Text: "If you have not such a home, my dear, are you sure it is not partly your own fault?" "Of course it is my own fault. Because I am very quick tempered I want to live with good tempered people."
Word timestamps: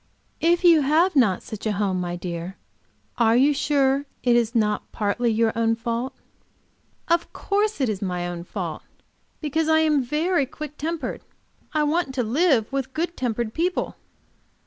"If 0.39 0.63
you 0.63 0.81
have 0.81 1.15
not 1.15 1.43
such 1.43 1.67
a 1.67 1.73
home, 1.73 2.01
my 2.01 2.15
dear, 2.15 2.57
are 3.19 3.35
you 3.35 3.53
sure 3.53 4.07
it 4.23 4.35
is 4.35 4.55
not 4.55 4.91
partly 4.91 5.29
your 5.31 5.53
own 5.55 5.75
fault?" 5.75 6.15
"Of 7.07 7.31
course 7.33 7.79
it 7.79 7.87
is 7.87 8.01
my 8.01 8.27
own 8.27 8.43
fault. 8.43 8.81
Because 9.41 9.69
I 9.69 9.81
am 9.81 10.01
very 10.01 10.47
quick 10.47 10.75
tempered 10.75 11.21
I 11.71 11.83
want 11.83 12.15
to 12.15 12.23
live 12.23 12.73
with 12.73 12.95
good 12.95 13.15
tempered 13.15 13.53
people." 13.53 13.95